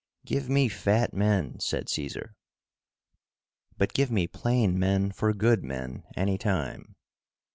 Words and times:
"Give 0.25 0.49
me 0.49 0.67
fat 0.67 1.13
men," 1.13 1.59
said 1.59 1.87
Caesar. 1.87 2.35
But 3.77 3.93
give 3.93 4.09
me 4.09 4.25
plain 4.25 4.79
men 4.79 5.11
for 5.11 5.31
good 5.31 5.63
men, 5.63 6.05
any 6.17 6.39
time. 6.39 6.95